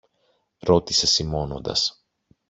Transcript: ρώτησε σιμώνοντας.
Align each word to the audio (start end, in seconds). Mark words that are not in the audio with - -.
ρώτησε 0.59 1.07
σιμώνοντας. 1.07 2.05